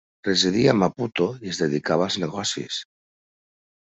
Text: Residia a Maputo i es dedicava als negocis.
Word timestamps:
Residia 0.27 0.71
a 0.71 0.77
Maputo 0.83 1.27
i 1.47 1.51
es 1.51 1.59
dedicava 1.63 2.07
als 2.07 2.17
negocis. 2.25 2.79